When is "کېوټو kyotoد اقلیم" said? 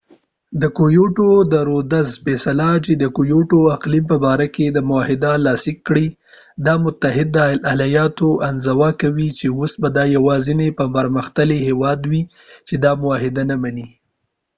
3.15-4.05